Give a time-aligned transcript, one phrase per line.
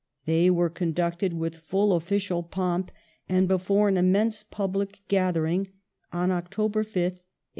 [0.25, 2.89] They were conducted with full ofi&cial pomp
[3.29, 5.67] and before an immense public gathering,
[6.11, 7.25] on October 5th, 1895.